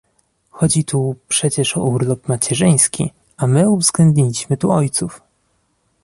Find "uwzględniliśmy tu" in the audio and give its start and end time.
3.69-4.71